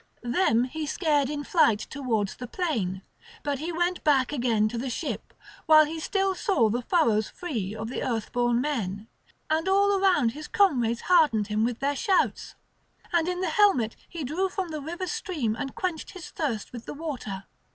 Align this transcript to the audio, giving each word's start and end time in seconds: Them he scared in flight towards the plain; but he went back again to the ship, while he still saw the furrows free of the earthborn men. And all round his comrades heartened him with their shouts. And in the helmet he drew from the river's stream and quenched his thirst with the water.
Them 0.23 0.63
he 0.63 0.87
scared 0.87 1.29
in 1.29 1.43
flight 1.43 1.77
towards 1.79 2.35
the 2.37 2.47
plain; 2.47 3.03
but 3.43 3.59
he 3.59 3.71
went 3.71 4.03
back 4.03 4.33
again 4.33 4.67
to 4.69 4.77
the 4.79 4.89
ship, 4.89 5.31
while 5.67 5.85
he 5.85 5.99
still 5.99 6.33
saw 6.33 6.69
the 6.71 6.81
furrows 6.81 7.29
free 7.29 7.75
of 7.75 7.87
the 7.87 8.01
earthborn 8.01 8.59
men. 8.61 9.05
And 9.47 9.69
all 9.69 9.99
round 9.99 10.31
his 10.31 10.47
comrades 10.47 11.01
heartened 11.01 11.49
him 11.49 11.63
with 11.63 11.77
their 11.81 11.95
shouts. 11.95 12.55
And 13.13 13.27
in 13.27 13.41
the 13.41 13.49
helmet 13.49 13.95
he 14.09 14.23
drew 14.23 14.49
from 14.49 14.69
the 14.69 14.81
river's 14.81 15.11
stream 15.11 15.55
and 15.55 15.75
quenched 15.75 16.13
his 16.13 16.31
thirst 16.31 16.71
with 16.71 16.87
the 16.87 16.95
water. 16.95 17.43